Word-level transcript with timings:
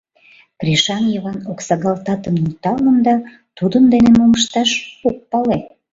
Кришан 0.59 1.03
Йыван 1.13 1.37
оксагалтатым 1.51 2.35
нӧлталын 2.41 2.97
да, 3.07 3.15
тудын 3.57 3.83
дене 3.93 4.09
мом 4.17 4.31
ышташ— 4.39 4.71
ок 5.07 5.17
пале. 5.29 5.57